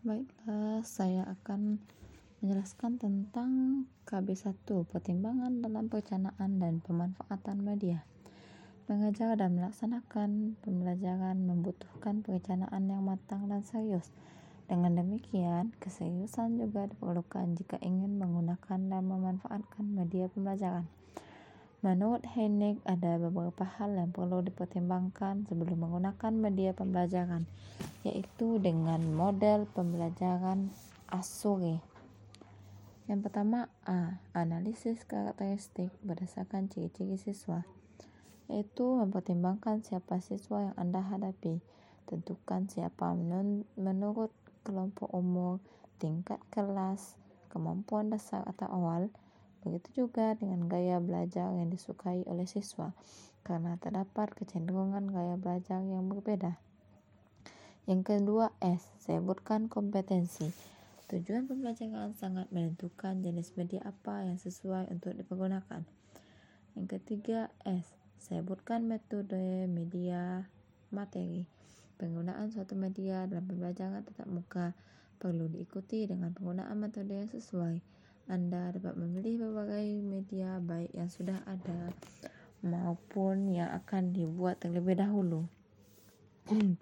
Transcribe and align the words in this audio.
Baiklah, 0.00 0.80
saya 0.80 1.28
akan 1.28 1.76
menjelaskan 2.40 2.96
tentang 2.96 3.84
KB1, 4.08 4.64
pertimbangan 4.88 5.60
dalam 5.60 5.92
perencanaan 5.92 6.56
dan 6.56 6.80
pemanfaatan 6.80 7.60
media. 7.60 8.08
Mengajar 8.88 9.36
dan 9.36 9.60
melaksanakan 9.60 10.56
pembelajaran 10.64 11.44
membutuhkan 11.44 12.24
perencanaan 12.24 12.88
yang 12.88 13.04
matang 13.04 13.44
dan 13.52 13.60
serius. 13.60 14.08
Dengan 14.64 14.96
demikian, 14.96 15.76
keseriusan 15.76 16.56
juga 16.56 16.88
diperlukan 16.88 17.60
jika 17.60 17.76
ingin 17.84 18.16
menggunakan 18.16 18.80
dan 18.80 19.04
memanfaatkan 19.04 19.84
media 19.84 20.32
pembelajaran. 20.32 20.88
Menurut 21.80 22.20
Heineck, 22.36 22.76
ada 22.84 23.16
beberapa 23.16 23.64
hal 23.64 23.96
yang 23.96 24.12
perlu 24.12 24.44
dipertimbangkan 24.44 25.48
sebelum 25.48 25.80
menggunakan 25.80 26.32
media 26.36 26.76
pembelajaran 26.76 27.48
yaitu 28.04 28.60
dengan 28.60 29.00
model 29.16 29.64
pembelajaran 29.72 30.68
Asuri. 31.08 31.80
Yang 33.08 33.20
pertama 33.24 33.72
A. 33.88 34.20
Analisis 34.36 35.08
karakteristik 35.08 35.88
berdasarkan 36.04 36.68
ciri-ciri 36.68 37.16
siswa 37.16 37.64
yaitu 38.50 38.84
mempertimbangkan 38.84 39.80
siapa 39.80 40.20
siswa 40.20 40.68
yang 40.68 40.76
Anda 40.76 41.00
hadapi. 41.00 41.64
Tentukan 42.04 42.68
siapa 42.68 43.14
menurut 43.78 44.34
kelompok 44.66 45.08
umur, 45.16 45.64
tingkat 45.96 46.42
kelas, 46.50 47.16
kemampuan 47.48 48.10
dasar 48.10 48.42
atau 48.44 48.68
awal. 48.68 49.08
Begitu 49.60 50.04
juga 50.06 50.32
dengan 50.36 50.66
gaya 50.66 50.96
belajar 50.98 51.52
yang 51.52 51.68
disukai 51.68 52.24
oleh 52.24 52.48
siswa, 52.48 52.96
karena 53.44 53.76
terdapat 53.76 54.32
kecenderungan 54.32 55.12
gaya 55.12 55.36
belajar 55.36 55.84
yang 55.84 56.08
berbeda. 56.08 56.56
Yang 57.84 58.02
kedua 58.06 58.54
S, 58.62 58.86
sebutkan 59.02 59.66
kompetensi. 59.66 60.48
Tujuan 61.10 61.50
pembelajaran 61.50 62.14
sangat 62.14 62.46
menentukan 62.54 63.18
jenis 63.18 63.58
media 63.58 63.82
apa 63.82 64.22
yang 64.22 64.38
sesuai 64.38 64.94
untuk 64.94 65.10
dipergunakan. 65.18 65.82
Yang 66.78 66.86
ketiga 66.86 67.50
S, 67.66 67.90
sebutkan 68.22 68.86
metode 68.86 69.66
media 69.66 70.46
materi. 70.94 71.50
Penggunaan 71.98 72.54
suatu 72.54 72.78
media 72.78 73.26
dalam 73.26 73.42
pembelajaran 73.44 74.06
tetap 74.06 74.30
muka 74.30 74.72
perlu 75.18 75.50
diikuti 75.50 76.06
dengan 76.06 76.30
penggunaan 76.30 76.78
metode 76.78 77.10
yang 77.10 77.28
sesuai. 77.28 77.82
Anda 78.26 78.74
dapat 78.76 78.98
memilih 78.98 79.46
berbagai 79.46 80.02
media 80.04 80.60
baik 80.60 80.92
yang 80.92 81.08
sudah 81.08 81.40
ada 81.48 81.94
maupun 82.60 83.56
yang 83.56 83.72
akan 83.72 84.12
dibuat 84.12 84.60
terlebih 84.60 85.00
dahulu. 85.00 85.48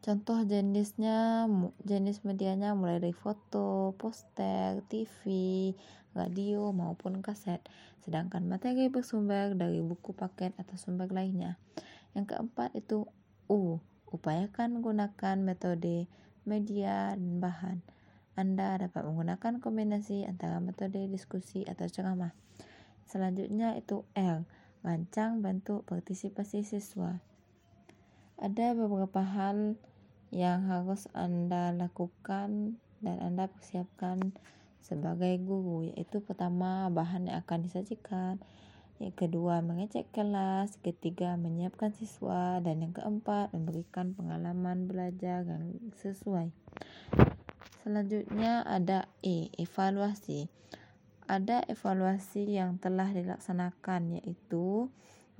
Contoh 0.00 0.40
jenisnya, 0.48 1.44
jenis 1.84 2.24
medianya 2.24 2.72
mulai 2.72 3.04
dari 3.04 3.12
foto, 3.12 3.92
poster, 4.00 4.80
TV, 4.88 5.20
radio 6.16 6.72
maupun 6.72 7.20
kaset. 7.20 7.60
Sedangkan 8.00 8.48
materi 8.48 8.88
bersumber 8.88 9.52
dari 9.52 9.84
buku 9.84 10.16
paket 10.16 10.56
atau 10.56 10.80
sumber 10.80 11.12
lainnya. 11.12 11.60
Yang 12.16 12.32
keempat 12.32 12.72
itu 12.80 13.04
U. 13.52 13.76
Upayakan 14.10 14.80
menggunakan 14.80 15.36
metode 15.38 16.08
media 16.48 17.12
dan 17.14 17.38
bahan. 17.38 17.78
Anda 18.38 18.78
dapat 18.78 19.02
menggunakan 19.06 19.58
kombinasi 19.58 20.26
antara 20.26 20.62
metode 20.62 21.06
diskusi 21.10 21.66
atau 21.66 21.86
ceramah. 21.90 22.34
Selanjutnya 23.06 23.74
itu 23.74 24.06
L. 24.14 24.46
Rancang 24.86 25.42
bentuk 25.42 25.84
partisipasi 25.84 26.62
siswa. 26.62 27.18
Ada 28.40 28.72
beberapa 28.72 29.20
hal 29.20 29.76
yang 30.30 30.70
harus 30.70 31.10
Anda 31.12 31.74
lakukan 31.74 32.78
dan 33.02 33.16
Anda 33.18 33.50
persiapkan 33.50 34.32
sebagai 34.80 35.36
guru 35.42 35.90
yaitu 35.90 36.24
pertama 36.24 36.88
bahan 36.88 37.28
yang 37.28 37.42
akan 37.44 37.66
disajikan 37.66 38.40
yang 39.00 39.16
kedua 39.16 39.64
mengecek 39.64 40.12
kelas 40.12 40.76
ketiga 40.84 41.36
menyiapkan 41.36 41.92
siswa 41.96 42.60
dan 42.60 42.84
yang 42.84 42.92
keempat 42.92 43.52
memberikan 43.56 44.12
pengalaman 44.12 44.84
belajar 44.84 45.44
yang 45.44 45.76
sesuai 46.00 46.52
selanjutnya 47.82 48.62
ada 48.64 49.08
E 49.24 49.50
evaluasi 49.58 50.48
ada 51.30 51.62
evaluasi 51.70 52.58
yang 52.58 52.82
telah 52.82 53.06
dilaksanakan 53.14 54.18
yaitu 54.18 54.90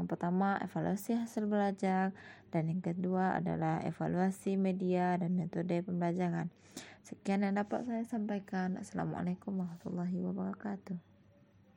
yang 0.01 0.09
pertama, 0.09 0.57
evaluasi 0.65 1.13
hasil 1.13 1.45
belajar 1.45 2.17
dan 2.49 2.73
yang 2.73 2.81
kedua 2.81 3.37
adalah 3.37 3.85
evaluasi 3.85 4.57
media 4.57 5.21
dan 5.21 5.37
metode 5.37 5.85
pembelajaran. 5.85 6.49
Sekian 7.05 7.45
yang 7.45 7.61
dapat 7.61 7.85
saya 7.85 8.09
sampaikan. 8.09 8.81
Assalamualaikum 8.81 9.61
warahmatullahi 9.61 10.25
wabarakatuh. 10.25 11.10